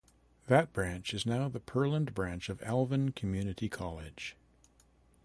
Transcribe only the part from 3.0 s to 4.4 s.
Community College.